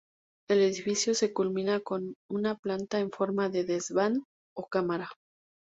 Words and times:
El 0.49 0.63
edificio 0.63 1.13
se 1.13 1.31
culmina 1.31 1.79
con 1.79 2.15
una 2.27 2.55
planta 2.57 2.99
en 2.99 3.11
forma 3.11 3.49
de 3.49 3.65
desván 3.65 4.23
o 4.57 4.65
cámara. 4.65 5.07